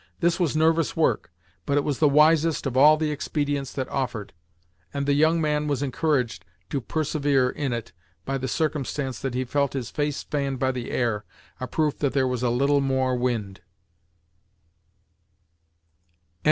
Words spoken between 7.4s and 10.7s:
in it by the circumstance that he felt his face fanned